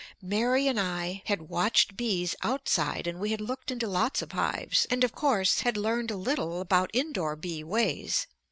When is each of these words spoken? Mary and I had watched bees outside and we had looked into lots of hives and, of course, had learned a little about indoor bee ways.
Mary 0.23 0.65
and 0.65 0.79
I 0.79 1.21
had 1.27 1.43
watched 1.47 1.95
bees 1.95 2.33
outside 2.41 3.05
and 3.05 3.19
we 3.19 3.29
had 3.29 3.39
looked 3.39 3.69
into 3.69 3.85
lots 3.85 4.23
of 4.23 4.31
hives 4.31 4.87
and, 4.89 5.03
of 5.03 5.13
course, 5.13 5.59
had 5.59 5.77
learned 5.77 6.09
a 6.09 6.15
little 6.17 6.59
about 6.59 6.89
indoor 6.91 7.35
bee 7.35 7.63
ways. 7.63 8.25